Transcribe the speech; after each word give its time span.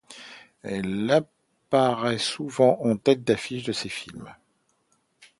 Elle 0.63 1.11
apparaît 1.11 2.17
souvent 2.17 2.79
en 2.83 2.97
tête 2.97 3.23
d'affiche 3.23 3.65
de 3.65 3.71
ces 3.71 3.87
films. 3.87 4.33